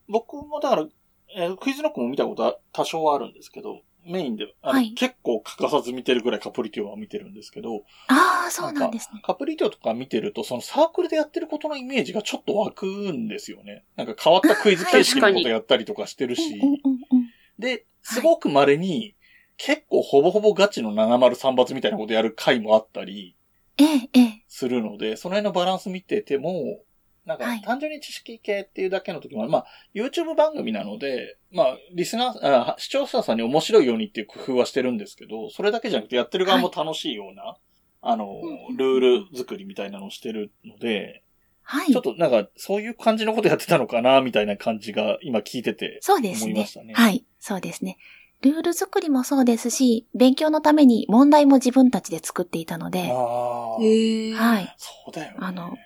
[0.10, 0.86] 僕もだから、
[1.34, 9.22] えークイズノックも見たことは多少はあるんですけど、メインで、あのはい結構欠かさず見てるぐらいカプリティオは見てるんですけど、ああ、そうなんですね。
[9.24, 13.84] カプリティオとか見てると、そのサークルでやってることのイメージがちょっと湧くんですよね。
[13.96, 17.30] なんか変わったクイズ形式のことやったりとかしてるし、うんうんうんうん。
[17.60, 19.16] で、すごく稀に、
[19.58, 23.36] 結構ほぼほぼガチの703罰みたいなことやる回もあったり
[23.78, 24.44] ええ、ええ。
[24.48, 26.80] するので、その辺のバランス見てても、
[27.26, 37.56] なんかはい単純に知識系っていうだけの時もある、まあ YouTube 番組なので、まあリスナー、あ視聴者さんに面白いようにっていう工夫はしてるんですけど、それだけじゃなくてやってる側も楽しいような、
[38.02, 39.00] あのうん、ルー
[39.32, 41.24] ル作りみたいなのをしてるので、
[41.64, 42.02] はいちょっ。
[42.02, 46.94] となんかそういう感じのことやってたのかな、みたいな感じが今聞いててそうですね思いましたね。
[46.94, 47.26] はい。
[47.40, 47.98] そうですね。
[48.42, 54.34] ルール作りもそうですし、勉強のために問題も自分たちで作っていたので、ああ、ええ。
[54.34, 54.76] はい。
[54.78, 55.38] そうだよね。
[55.40, 55.78] あのうん、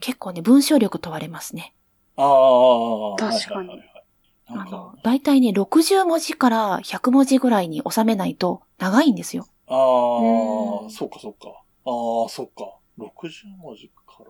[0.00, 1.74] 結構ね、文章力問われますね。
[2.16, 3.90] ああ、確かにはいはいはいはい
[4.50, 9.46] なんかあの、だいたいね、60文字から100文字ぐらいに収めないと長いんですよ。
[9.68, 11.48] ああ、うんそうかそうか。
[11.48, 12.76] ああ、そうか。
[12.98, 14.24] 60文字か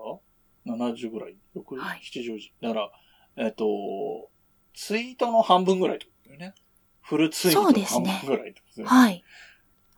[0.66, 2.52] ら？70ぐらい？6、はい70字。
[2.60, 2.90] だから、
[3.36, 4.30] えっ、と、
[4.74, 6.54] ツイートの半分ぐらいってことだよね。
[7.00, 8.96] フルツイートの半そうですね分ぐらいってことだよね。
[8.96, 9.24] はい。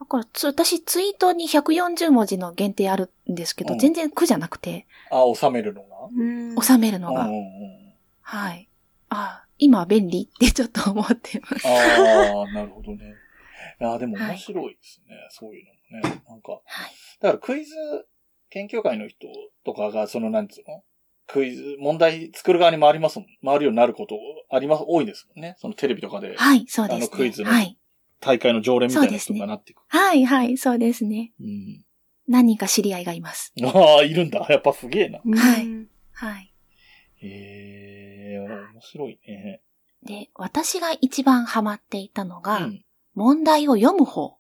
[0.03, 5.88] だからつ、私、ツイートに140文字の限定あるんですけど、うん全然苦じゃなくて、ああ、収めるのが？
[6.12, 6.57] うん。
[6.61, 7.27] 収めるのが。
[7.27, 8.69] うんうんうんはい。
[9.11, 11.69] あ今便利ってちょっと思ってます。
[11.69, 13.15] ああ、なるほどね。
[13.81, 15.15] いや、でもはい面白いですね。
[15.31, 15.67] そういう
[16.01, 16.23] のもね。
[16.29, 16.62] なんか、はい。
[17.21, 17.75] だからクイズ
[18.51, 19.29] 研究会の人
[19.65, 20.83] とかが、その、なんつうの？
[21.29, 23.29] クイズ、問題作る側に回りますもん。
[23.45, 24.17] 回るようになること
[24.51, 25.55] あります、多いですもんね。
[25.59, 27.07] そのテレビとかではい、そうですね。
[27.07, 27.79] あのクイズのはい。
[28.23, 29.83] 大会の常連みたいな人がなっていく。
[29.89, 31.33] はい、はい、そうですね。
[31.41, 31.85] うん。
[32.29, 33.53] 何人か知り合いがいます。
[33.63, 34.47] ああ、いるんだ。
[34.49, 35.21] やっぱすげえな。
[35.25, 36.55] うんはいはい。
[37.17, 39.61] へえ、面白いね。
[40.05, 42.85] で、私が一番ハマっていたのが、うん。
[43.15, 44.39] 問題を読む方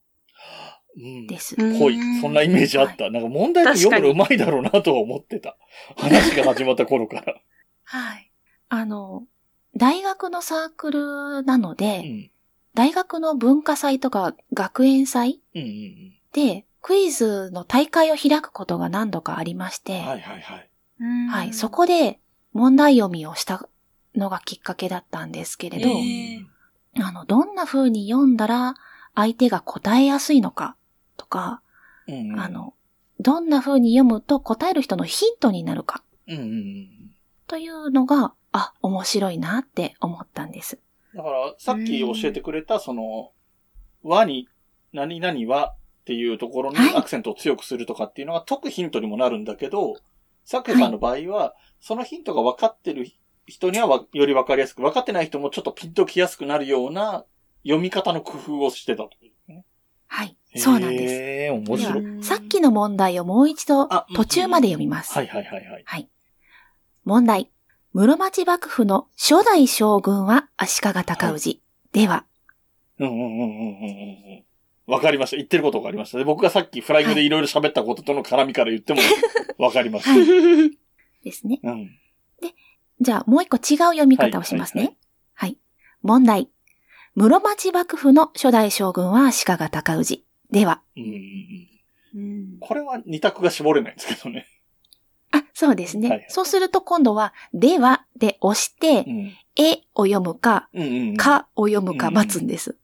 [0.96, 1.26] うん。
[1.26, 1.56] です。
[1.58, 1.98] うんぽい。
[2.20, 3.10] そんなイメージあった。
[3.10, 5.56] なんか問題文読むの上手いだろうなとは思ってた。
[5.96, 7.40] 話が始まった頃から。
[7.82, 8.30] はい。
[8.68, 9.24] あの、
[9.76, 12.31] 大学のサークルなので、うん。
[12.74, 20.06] 大学の文化祭とか学園祭うんうんで、クイズの大会を開くことが何度かありまして、うん。
[20.06, 20.70] はいはいはい。
[21.00, 22.20] うんはい、そこで
[22.52, 23.68] 問題読みをした
[24.14, 26.46] のがきっかけだったんですけれど、えー
[27.00, 28.74] あの、どんな風に読んだら
[29.14, 30.76] 相手が答えやすいのか
[31.16, 31.62] とか、
[32.06, 32.40] うんうん。
[32.40, 32.74] あ、の、
[33.20, 36.88] どんな風に読むと答える人のヒントになるかうんうんうん。
[37.46, 40.78] というのが、あ、面白いなって思ったんです。
[41.64, 43.30] さっき教えてくれた、その、
[44.02, 44.48] 和に、
[44.92, 49.94] 何々はっていうところにはいアクセントを強くするとかっていうのが解くヒントにもなるんだけど、
[50.44, 53.06] さくさんの場合は、そのヒントが分かってる
[53.46, 57.26] 人にはわより分かりやすく、分かってない人もちょっとピンときやすくなるような
[57.62, 59.64] 読み方の工夫をしてたというね。
[60.08, 60.36] はい。
[60.56, 62.02] そうなんですへえ、面で白い。
[62.02, 65.14] は、さっきの問題をもう一度あ途中まで読みます。
[65.14, 65.82] はいはいはいはい。
[65.86, 66.08] はい。
[67.04, 67.52] 問題。
[67.94, 71.62] 室町幕府の初代将軍は足利尊氏。
[71.92, 72.24] では、
[72.98, 73.44] うんうんうんうんう
[74.40, 74.44] ん。
[74.86, 75.36] わかりました。
[75.36, 76.16] 言ってることわかりました。
[76.18, 79.00] で僕がさっきフライングでいろいろ喋ったこととの絡みから言っても
[79.58, 80.10] わかりました。
[80.10, 80.78] はい
[81.22, 81.60] ですね。
[81.62, 81.90] うん。
[83.00, 84.96] じゃあ、もう一個違う読み方をしますね。
[85.34, 85.58] ははいい
[86.02, 86.48] 問題。
[87.14, 90.24] 室町幕府の初代将軍は足利尊氏。
[90.50, 90.82] では。
[90.96, 94.46] うんこれは二択が絞れないんですけどね。
[95.32, 96.08] あ、そうですね。
[96.08, 99.32] はいはいそうすると今度は、ではで押してう、ん。
[99.56, 101.16] えを読むか、うんうんうん。
[101.16, 102.76] かを読むか待つんです。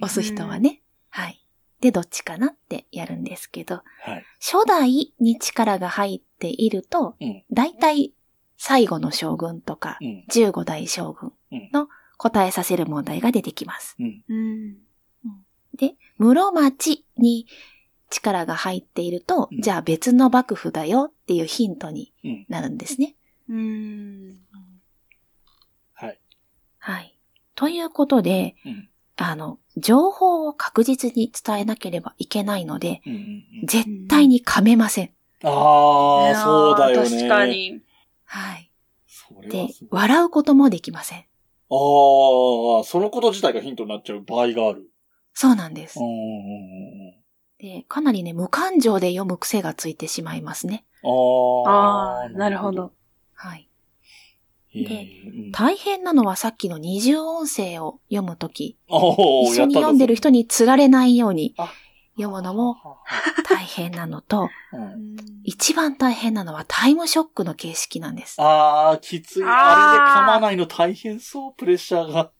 [0.00, 0.80] 押す人はね。
[1.10, 1.44] はい。
[1.80, 4.24] で、どっちかなってやるんですけど、はい。
[4.40, 7.44] 初代に力が入っていると、うん。
[7.52, 8.12] だいたい
[8.56, 10.24] 最後の将軍とかう、ん。
[10.30, 11.32] 15代将軍
[11.72, 13.96] の答えさせる問題が出てきます。
[13.98, 14.24] うん。
[14.28, 14.76] うん。
[15.76, 17.46] で、室町に
[18.10, 22.46] 力が入っていると、うんじゃあ別の幕府だよっていうヒントにうん。
[22.48, 23.16] なるんですね。
[23.48, 24.38] うん。
[25.94, 26.20] はい。
[26.78, 27.18] はい。
[27.54, 28.88] ということで、うん。
[29.20, 33.18] あの、情報を確実に伝えなければいけないので、うんうん
[33.62, 33.66] うん。
[33.66, 35.10] 絶対に噛めません。
[35.42, 37.08] ああ、そうだよね。
[37.08, 37.46] 確か。
[37.46, 37.80] に。
[38.24, 38.70] はい。
[39.06, 40.00] それはですごい。
[40.00, 41.18] あ笑うこともできません。
[41.18, 41.24] あ、
[42.84, 44.88] そのこと自体がヒントになっちゃう場合がある。
[45.34, 46.06] そうなんですうん。
[46.06, 46.14] うんう
[47.14, 47.17] ん
[47.58, 50.84] で、かなりね、無感情で読む癖がついてしまいますね。
[51.02, 51.68] うん。
[51.68, 52.20] ああ。
[52.20, 52.72] ああ、なるほ。
[52.72, 52.92] ど。
[53.34, 53.68] はい。
[54.74, 61.72] でうん大変なのはさっきの二重音声を読むとき、一緒に読んでる人に釣られないようにあ
[62.16, 62.76] 読むのも
[63.48, 68.40] 大変なのと、 うん一番大変なのはタイムショックの形式なんです。
[68.40, 69.42] ああ、きつい。
[69.42, 72.30] あれで噛まないの大変そう、プレッシャーが。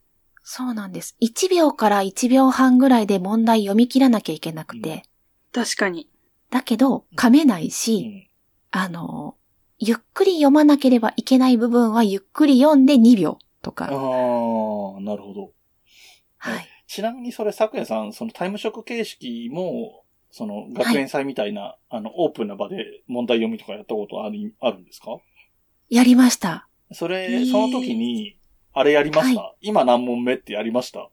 [0.42, 1.16] そうなんです。
[1.22, 5.04] 1秒から1秒半ぐらいで問題読み切らなきゃいけなくて、
[5.52, 6.08] 確かに。
[6.50, 8.26] だけど噛めないうし、ん。
[8.70, 9.36] あの、
[9.78, 13.84] ゆっくり読まなければいけない部分はゆっくり読んで2秒とか。
[13.86, 13.90] ああ、
[15.00, 15.52] なるほど。
[16.38, 16.68] はい。
[16.86, 25.18] ちなみにそれ、昨夜さん、そのタイムショック形式も、その学園祭みたいな、あの、オープンな場で問題読みとかやったことあり、あるんですか？
[25.90, 26.68] やりました。
[26.92, 28.36] それ、その時に、
[28.72, 31.08] あれやりました、は今何問目ってやりました？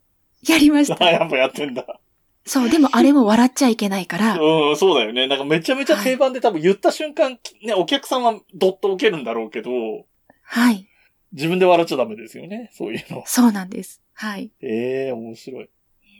[0.47, 1.09] やりまし あた。
[1.11, 1.99] やっぱやってんだ。
[2.45, 5.27] そう、でもあれも笑っちゃいけないから、 うん、そうだよね。
[5.27, 9.71] なんかめちゃめちゃ定番で多分言った瞬間、ね、お客さんはドッと受けるんだろうけど、
[10.43, 10.88] はい。
[11.31, 12.69] 自分で笑っちゃダメですよね。
[12.73, 13.23] そういうの。
[13.25, 14.01] そうなんです。
[14.13, 14.51] はい。
[14.62, 15.69] ええ面白い。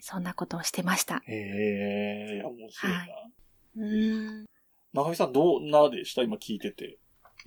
[0.02, 1.24] そんなことをしてました。
[1.28, 2.98] ええいや、面白いな。
[3.00, 3.08] は
[3.78, 4.46] うん。
[4.94, 6.24] 中見さん、どんなでした？
[6.24, 6.98] 今聞いてて。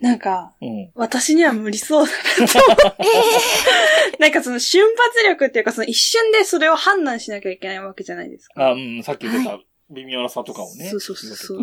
[0.00, 0.90] なんか、うん。
[0.94, 2.58] 私には無理そうだなと。
[4.20, 8.68] なんかその瞬発力っていうか、その一瞬でそれを判断しなきゃいけないわけじゃないですか。
[8.68, 10.88] あ、うん、さっき言ってたは微妙な差とかをね。
[10.88, 11.62] そうそうそうそう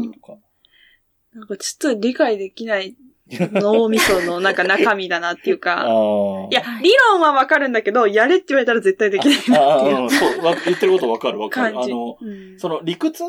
[1.33, 2.95] なんかちょっと理解できない
[3.29, 5.81] 脳みそのなんか中身だなっていうあか。
[5.87, 6.47] あ。
[6.51, 11.79] いやはい、理論はわかるんだけど、やれって言われたら絶対できないなあていううん、そう、わ言ってることわかるわかる。
[11.79, 13.23] あの、うんその理屈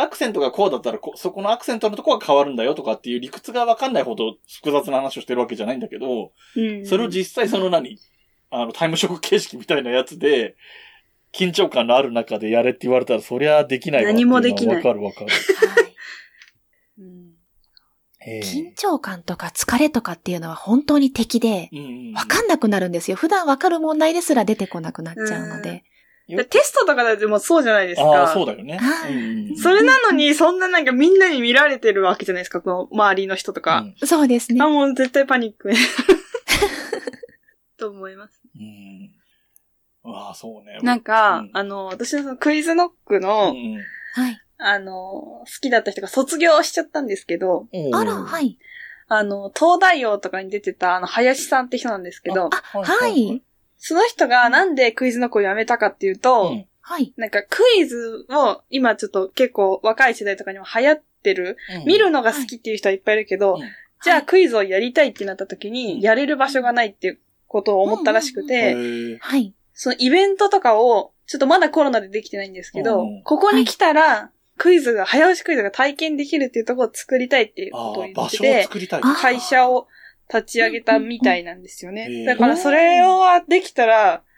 [0.00, 6.86] アクセントがこうだったらこ、そこのアクセントのとこは変わるんだよとかっていう理屈がわかんないほど複雑な話をしてるわけじゃないんだけど、うん。
[6.86, 7.98] それを実際その何？
[8.50, 10.56] あの、タイムショック形式みたいなやつで、
[11.32, 14.76] 緊張感のある中でやれって言われたら、そりゃできないわ何もできない。
[14.76, 15.26] わかるわかる。
[18.42, 21.70] 緊張感とか疲れとかっていうのは本当に敵で、
[22.14, 23.16] わかんなくなるんですよ。
[23.16, 25.84] 普段わかる問題ですら出てこなくなっちゃうので。
[26.36, 28.08] でテストとかでもそうじゃないですか。
[28.08, 28.78] ああ、そうだよね。
[29.60, 33.84] それなのに、そんななんかみんなに見られてるわけじゃないですか、この周りの人とか。
[34.04, 34.68] そうですねあ、。
[34.68, 35.70] もう絶対パニック。
[37.78, 38.40] と思います。
[38.54, 39.10] うん。
[40.04, 40.16] うん。
[40.16, 40.78] ああ、そうね。
[40.82, 43.74] なんか、うんあの、私のそのクイズノックの、うん
[44.12, 44.40] はい。
[44.58, 48.58] あの、好きだった人が卒業しちゃったんですけど、うんあら、はい。
[49.08, 53.42] あの、東大王とかに出てた、あの、林さんって人なんですけど、あ、はい。
[53.80, 56.66] その人がなんでクイズノックをやめたかっていうと、うん。
[56.82, 57.12] はい。
[57.16, 61.84] なんかクイズを今ちょっと結構若い世代とかにも流行ってる、うん。
[61.86, 63.60] 見るのが好きっていう人はいっぱいいるけど、うん
[64.02, 69.52] じゃあクイズをやりたいってなった時に、やれる場所がないっていうことを思ったらしくへて、えはい。
[69.74, 73.22] そのイベントとかを、ちょっとまだコロナでできてないんですけど、うん。
[73.22, 79.00] ここに来たら、クイズが、早押しクイズが体験できるっていうところを作りたいっていうことを言場所をってて、作りたい。
[79.04, 79.86] あ会社を
[80.32, 82.24] 立ち上げたみたいなんですようんうんうんね。
[82.24, 84.30] だからそれをできたら、うん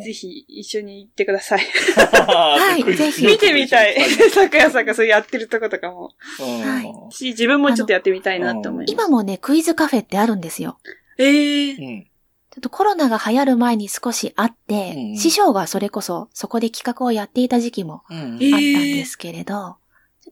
[0.00, 1.58] ぜひ一緒に行ってください。
[1.58, 4.06] はいぜひ見てみたいは。
[4.30, 6.12] 昨夜さんがそれやってるとことかも。
[6.38, 8.92] はいし、自分もちょっとやってみたいなって思います。
[8.92, 10.78] 今もね、クイズカフェってあるんですよ。
[11.18, 12.02] ええうん。
[12.04, 18.38] ちょっとコロナが流行る前に少しあって、うんうん師匠がそれこそそこで企画をやっていた時期もうん。
[18.40, 19.78] えあったんですけれど、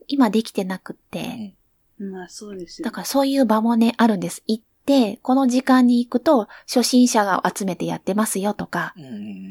[0.07, 1.53] 今できてなくって、
[1.99, 2.85] まあそうですよ。
[2.85, 4.43] だからそういう場もね、あるんです。
[4.47, 8.93] 行って、この時間に行くと、初心者が集めてやってますよとか。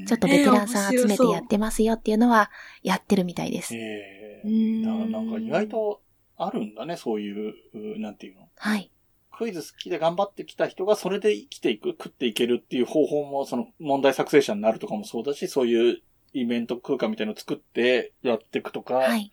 [0.07, 2.51] ちょっとベテランさん集めてやってますよっていうのは、
[2.83, 3.75] やってるみたいです。
[3.75, 6.03] えーんだからなんか意外と
[6.37, 8.49] あるんだね、そういう、うなんていうの。
[8.57, 8.91] はい。
[9.33, 16.03] クイズ好きで頑張ってきた人がそれで生きていく、食っていけるっていう方法も、その問題作成者になるとかもそうだし、そういう
[16.35, 19.33] イベント空間みたいのを作ってやっていくとか、はい。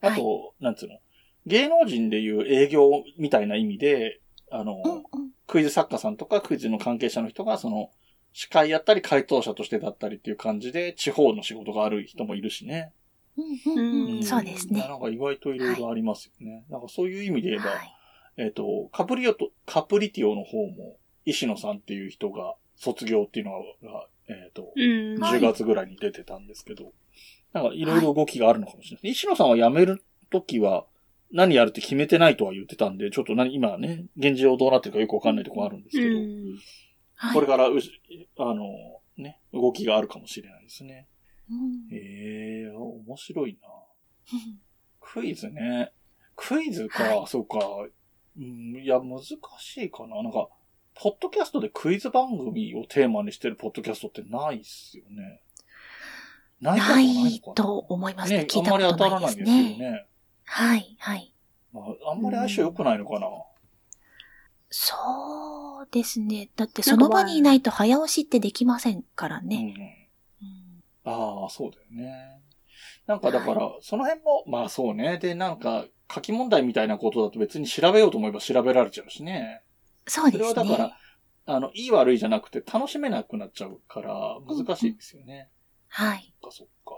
[0.00, 0.98] あと、なんつうの、
[1.46, 4.20] 芸能人でいう営業みたいな意味で、
[4.50, 7.90] あの、うんうんクイズ作家さんとかクイズの関係者の人が、その、
[8.32, 12.92] 司会やったり回答者としてだったりっていう感じで、地方の仕事がある人もいるしね。
[13.36, 14.80] うんうんうんうんそうですね。
[14.80, 16.64] なんか意外といろいろありますよね。
[16.68, 17.94] なんかそういう意味で言えば、はい。
[18.36, 25.18] えっ、と、カプリオと、カプリティオの方も、石野さんっていう人が卒業っていうのが、えっ、と、うん。
[25.20, 26.92] はい10月ぐらいに出てたんですけど、
[27.52, 29.12] なんかいろいろ動きがあるのかもしれない。
[29.12, 30.86] 石野さんは辞めるときは、
[31.34, 36.22] 何やるって決めてないとは言ってたんで、ちょっと何、今ね、現状どうなってるかよくわかんないところあるんですうけど、ん。
[37.16, 37.90] はいこれからうし、
[38.38, 38.64] あの、
[39.16, 41.08] ね、動きがあるかもしれないですね。
[41.50, 43.68] うんええー、面白いな。
[45.00, 45.92] クイズね。
[46.36, 47.58] クイズか、はいそうか。
[48.36, 49.36] うん、いや、難し
[49.78, 50.22] いかな。
[50.22, 50.48] なんか、
[50.94, 55.40] ポッドキャストでクイズ番組をテーマにしてるポッドキャストってないっすよね。
[56.60, 58.38] ないないと思いますね。
[58.38, 60.06] ね、聞いたこあんまり当たとないですらないんですよね。
[60.44, 60.52] ね。
[60.52, 61.34] はい、はい。
[61.72, 63.26] まあ、あんまり相性良くないのかな？
[64.70, 64.94] そ
[65.82, 66.50] うですね。
[66.56, 70.10] だってその場にいないと早押しってできませんからうんね。
[70.40, 70.48] うん。
[70.48, 70.64] うん
[71.06, 72.40] ああ、そうだよね。
[73.06, 75.18] なんかだから、その辺も、まあそうね。
[75.18, 79.60] で、なんか、書き問題みたいなことだと別に調べようと思えば調べられちゃうしね。
[80.06, 80.48] そうですね。
[80.48, 80.98] それはだから、
[81.54, 85.50] あの、いい悪いじゃなくて楽しめなくなっちゃうから、難しいですよね。
[85.88, 86.32] はい。
[86.40, 86.94] そっか、そっか。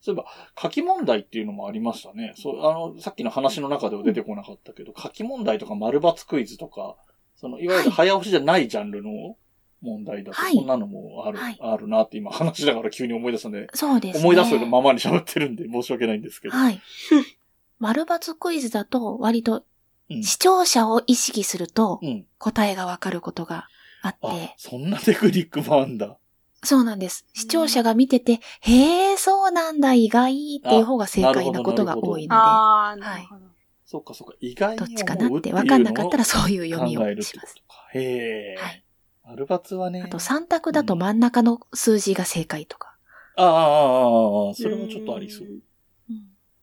[0.00, 0.26] そういえば、
[0.60, 2.34] 書き問題っていうのもありましたね。
[2.36, 6.96] そう、あの、さっきの話の中では出てこなかったけど、書き問題とか丸抜クイズとか、
[7.36, 9.36] その、いわゆる早押しじゃないジャンルの
[9.82, 14.24] 問題だと、はいそんなのもある、はいあるなって今話しながら急に思い出したんで、そうですね。
[14.24, 16.56] 思い出すままに喋ってるんで申し訳ないんですけど。
[16.56, 16.80] はい。
[17.78, 19.64] 丸抜クイズだと割と
[20.08, 20.22] うん。
[20.22, 22.26] 視聴者を意識するとうん。
[22.38, 23.68] 答えがわかることが
[24.02, 26.16] あっあて、、そんなテクニックもあんだ。
[26.62, 27.26] そうなんです。
[27.34, 33.46] 視聴者が見てて、へえ、そうなんだ、意外っていう方が正解なことが多いのああ、なるほど。
[33.84, 34.34] そっかそっか。
[34.40, 37.54] 意外どっちかなって分かんなかったらそういう読みをしてます。
[37.54, 37.88] ことか。
[37.94, 38.56] へえ。
[38.58, 38.84] はい。
[39.24, 40.02] アルバツはね。
[40.02, 42.96] あと3択だと真ん中の数字が正解とか。
[43.36, 45.48] ああ、ああ、ああ、それもちょっとありそう。
[45.48, 45.62] うん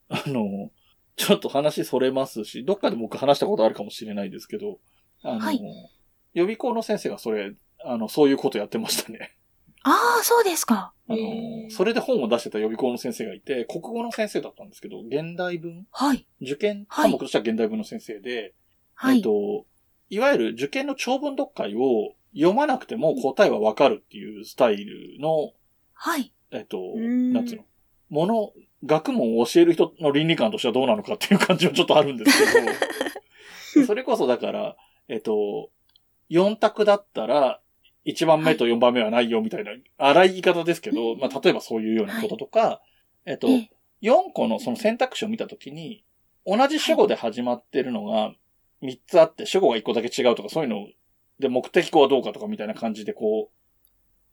[0.10, 0.70] あの、
[1.16, 4.80] ちょっと話それますし、どっかで僕話したことあるかもしれないですけど、
[5.24, 5.60] あの、はい
[6.34, 7.54] 予備校の先生がそれ、
[7.86, 9.36] あの、そういうことやってましたね。
[9.84, 10.94] ああ、そうですか。
[11.10, 15.86] あのそれで本を出してた予備校の先生がいて、国語の先生だったんですけど、現代文？
[15.92, 16.26] はい。
[16.42, 18.54] 受験科目としては現代文の先生で、
[18.94, 19.18] はい。
[19.18, 19.66] えっと、
[20.10, 25.52] いわゆる受験の長文読解を読まなくても答えはわかるっていうスタイルの、
[25.94, 26.34] はい。
[26.52, 27.66] えっと、んなんつうの、
[28.10, 28.52] もの、
[28.86, 32.38] 学問を教える人の倫理観としてはどうなのかっていう感じはちょっとあるんです
[33.74, 34.76] けど、 それこそだから、
[35.08, 35.72] えっと、
[36.30, 37.62] 4択だったら、
[38.06, 41.20] 1番目と4番目はないよみたいな、荒い言い方ですけど、うん。
[41.20, 42.82] まあ、例えばそういうようなこととか、
[43.26, 43.70] えっと、ええ。
[44.04, 46.04] 4個のその選択肢を見たときに、
[46.46, 48.34] 同じ主語で始まってるのが
[48.82, 50.88] 3つあって、主語が1個だけ違うとか、そういうの
[51.40, 53.50] で目的語はどうかとかみたいな感じで、こ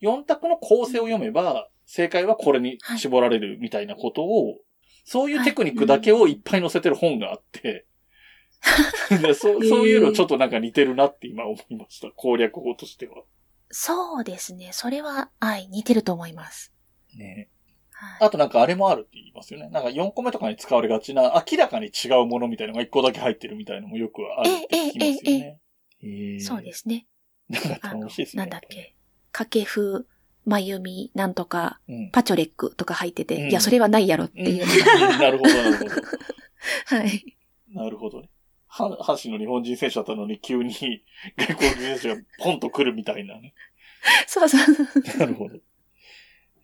[0.02, 4.58] う、4択の構成を読めば、正解はこれに絞られるみたいなことを、
[5.04, 7.86] そういうテクニックだけをいっぱい載せてる本があって、
[9.22, 12.10] でそうそういうのちょっとなんか似てるなって今思いました。
[12.10, 13.22] 攻略法としては。
[13.70, 14.70] そうですね。
[14.72, 16.72] それは、はい、似てると思います。
[17.16, 17.48] ね
[17.92, 18.26] はい。
[18.26, 19.68] あとなんかあれもあるって言いますよね。
[19.68, 25.60] なんか4個目とかに使われがちな、明らかに違うものみたいなのが1個だけ入ってるみたいなのもよくあるって聞きますよね。
[26.02, 27.06] えーそうですね。
[27.48, 28.42] なんか楽しいですね。
[28.42, 28.94] なんだっけ。
[29.32, 30.06] 掛布、
[30.46, 32.10] まゆみ、なんとか、うん。
[32.10, 35.90] パチョレックとか入ってて、うんいや、それはないやろっていうのが、 なるほど、なるほど。
[36.96, 37.36] はい。
[37.72, 38.30] なるほどね。
[38.70, 40.72] は阪神の日本人選手だったのに急に
[41.36, 43.52] 外国人選手がポンと来るみたいなね。
[44.26, 45.18] そうそう。
[45.18, 45.58] なるほど。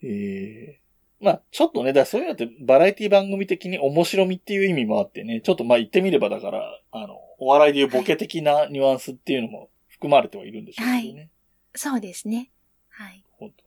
[0.03, 0.81] ええ
[1.19, 11.31] まあ、ちょっとね、だからそういうのってバラエティ番組的に面白みっていう意味もあってね、ちょっとまあ言ってみればだから、あの、お笑いでいうボケ的なニュアンスっていうのも含まれてはいるんでしょうけどね。
[11.75, 12.51] そうですね。
[12.91, 13.25] はい。
[13.33, 13.65] 本当。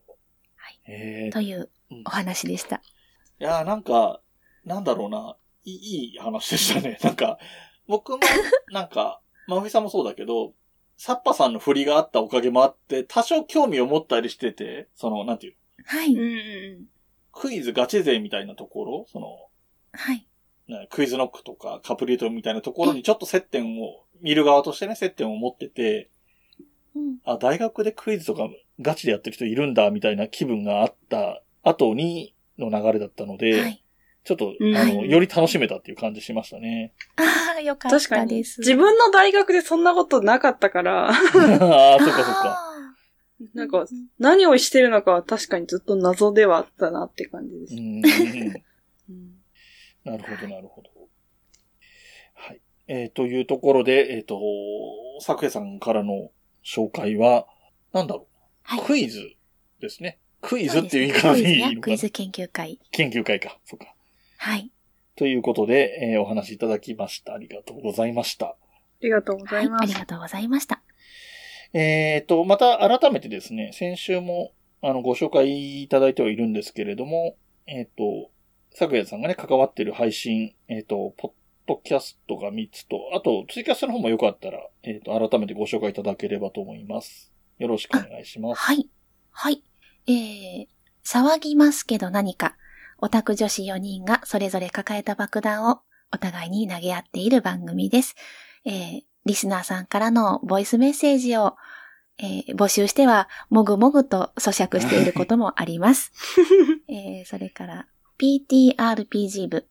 [0.56, 2.78] はいええといううんお話でした。
[2.78, 4.22] いやーなんか、
[4.64, 5.36] なんだろうな、
[5.66, 7.00] いいいい話でしたね。
[7.02, 7.40] なんか、
[7.90, 8.20] 僕も、
[8.72, 10.54] なんか、まふみさんもそうだけど、
[10.96, 15.86] サッパさんの振りがあったおかげもあって、多少興味を持ったりしてて、その、なんていうの？
[15.86, 16.14] はい。
[16.14, 16.86] うんうん
[17.32, 19.28] クイズガチ勢みたいなところ、その、
[19.94, 20.28] はい。
[20.68, 26.10] ねクイズノックとかカプリートみたいなところにちょっと接点を、見る側としてね、接点を持ってて、
[26.96, 27.18] うん。
[27.24, 28.50] あ、大学でクイズとか
[28.82, 33.84] ガチでやってる人いるんだ、みたいな気分があった後にの流れだったので、はい。
[34.24, 36.94] ちょっと、うんあの、より楽しめたっていう感じしましたね。
[37.16, 38.30] ああ、よかっ確かに。
[38.30, 38.60] たです。
[38.60, 42.70] 自分の大学でそんなことなかったから、ああ、そっかそっか。
[43.54, 43.86] なんか、
[44.20, 47.76] 何をしてるのかは確かにずっと謎ではあったなって感じです。
[50.04, 50.90] なるほど、なるほど。
[52.34, 52.62] はい。
[52.88, 54.40] えーというところで、えっ、と、
[55.22, 56.32] 作平さんからの
[56.66, 57.48] 紹介は、
[57.94, 58.82] なんだろう、はい。
[58.86, 59.32] クイズ
[59.80, 60.20] ですね。
[60.42, 62.80] クイズっていう言い方でいいクイズねのかなクイズ研究会。
[62.92, 63.58] 研究会か。
[63.66, 63.94] そうか。
[64.42, 64.72] はい。
[65.18, 67.34] ということで、えーお話しいただきました。
[67.34, 68.46] ありがとうございました。
[68.46, 68.56] あ
[69.02, 69.70] りがとうござはいい。
[69.70, 69.84] ます。
[69.84, 70.82] ありがとうございました。
[71.74, 77.36] えっ、と、また改めてですね、先週も、あの、ご紹介いただいてはいるんですけれども、
[77.68, 78.32] えっ、と、
[78.74, 81.32] 昨夜さんがね、関わってる配信、えっ、と、ポッ
[81.68, 87.34] ドキャストが3つと、あと、ツイキャストの方もよかったら、えっ、と、改めてご紹介いただければと思います。
[87.58, 88.62] よろしくお願いします。
[88.62, 88.88] はい。
[89.32, 89.62] はい。
[90.08, 90.68] えー、
[91.04, 92.56] 騒ぎますけど何か、
[93.02, 95.82] オタク女子4人がそれぞれ抱えた爆弾を
[96.12, 98.16] お互いに投げ合っている番組です。
[98.66, 101.56] えー、リスナーさんからのボイスメッセージを、
[102.18, 106.12] えー募集しては、もぐもぐと咀嚼していることもあります。
[106.90, 107.88] えーそれから、
[108.18, 109.68] PTRPG 部、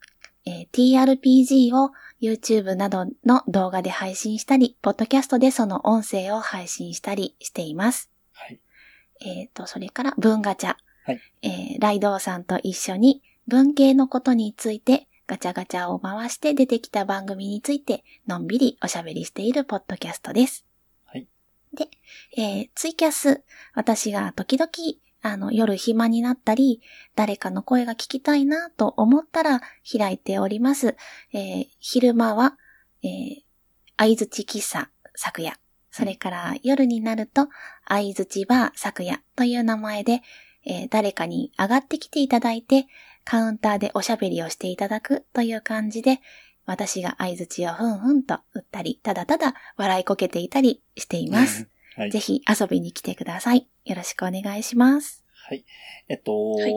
[0.46, 8.10] えー TRPG を YouTube などの動画で配信したり、ポッドキャストでその音声を配信したりしています。
[8.32, 8.60] はい。
[9.20, 10.76] えっ、と、それから文ガチャ。
[11.08, 20.66] はいえーライドウさんと一緒に文系のことについてガチャガチャを回して出てきた番組についてのんびりおしゃべりしているポッドキャストです。
[21.06, 21.26] はい。
[21.72, 21.88] で、
[22.36, 23.42] えーツイキャス、
[23.74, 24.70] 私が時々
[25.22, 26.82] あの夜暇になったり、
[27.14, 30.94] 誰かの声が聞きたいなと思ったら開いております。
[31.32, 32.58] えー昼間は、
[33.02, 33.42] えー、
[33.96, 35.58] 相づち喫茶昨夜。
[35.90, 37.48] それから夜になると、
[37.86, 40.20] 相づちバー昨夜という名前で、
[40.68, 42.86] えー誰かに上がってきていただいて、
[43.24, 46.20] カウンターでおしゃべりをしていただくという感じで、
[46.66, 51.68] 私が相づちをふんふんと打ったり、ただただ笑いこけていたりしています。
[51.96, 52.20] はいぜ。
[52.20, 53.66] ひ遊びに来てください。
[53.86, 55.24] よろしくお願いします。
[55.48, 55.64] はい。
[56.08, 56.72] えっと、はい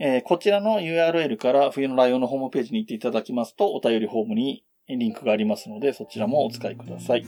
[0.00, 7.24] えーこちらの URL から冬のライオンのホームページに行っていただきますと、お便りフォームにリンクがありますので、そちらもお使いください。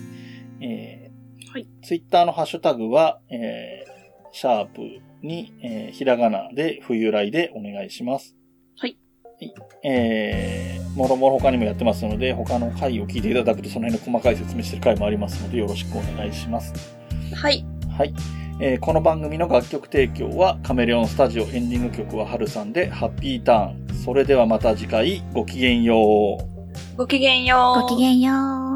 [0.61, 1.67] えーはい。
[1.83, 3.99] ツイッターのハッシュタグは、えー
[4.31, 4.83] シャープ
[5.23, 8.38] に、えーひらがなで冬来でお願いします。
[9.85, 16.73] えー、もろもろ他にもやってますので、他の回を聞いていただくとその辺の細かい説明してる回もありますので、よろしくお願いします。
[17.35, 17.65] はい。
[17.97, 18.15] はい。
[18.61, 24.05] えーこの番組の楽曲提供はカメレオンスタジオエンディング曲はハルさんでハッピーターン。
[24.05, 26.97] それではまた次回ごきげんよう。
[26.97, 27.83] ごきげんよう。
[27.83, 28.33] ごきげんよ
[28.65, 28.68] う。